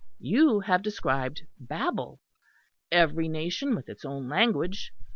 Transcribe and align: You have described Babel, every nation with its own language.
You 0.19 0.61
have 0.61 0.81
described 0.81 1.43
Babel, 1.59 2.19
every 2.91 3.27
nation 3.27 3.75
with 3.75 3.87
its 3.87 4.03
own 4.03 4.27
language. 4.27 4.91